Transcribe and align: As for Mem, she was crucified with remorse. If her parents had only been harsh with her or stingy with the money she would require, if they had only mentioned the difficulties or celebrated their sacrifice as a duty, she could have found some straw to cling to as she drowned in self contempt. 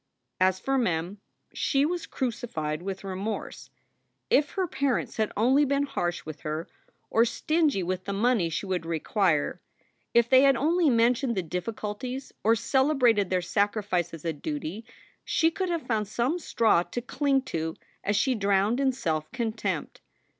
As 0.39 0.59
for 0.59 0.79
Mem, 0.79 1.19
she 1.53 1.85
was 1.85 2.07
crucified 2.07 2.81
with 2.81 3.03
remorse. 3.03 3.69
If 4.31 4.53
her 4.53 4.65
parents 4.65 5.17
had 5.17 5.31
only 5.37 5.63
been 5.63 5.83
harsh 5.83 6.25
with 6.25 6.39
her 6.39 6.67
or 7.11 7.23
stingy 7.23 7.83
with 7.83 8.05
the 8.05 8.11
money 8.11 8.49
she 8.49 8.65
would 8.65 8.83
require, 8.83 9.61
if 10.11 10.27
they 10.27 10.41
had 10.41 10.55
only 10.55 10.89
mentioned 10.89 11.37
the 11.37 11.43
difficulties 11.43 12.33
or 12.43 12.55
celebrated 12.55 13.29
their 13.29 13.43
sacrifice 13.43 14.11
as 14.11 14.25
a 14.25 14.33
duty, 14.33 14.85
she 15.23 15.51
could 15.51 15.69
have 15.69 15.85
found 15.85 16.07
some 16.07 16.39
straw 16.39 16.81
to 16.81 17.01
cling 17.03 17.43
to 17.43 17.75
as 18.03 18.15
she 18.15 18.33
drowned 18.33 18.79
in 18.79 18.91
self 18.93 19.31
contempt. 19.31 20.01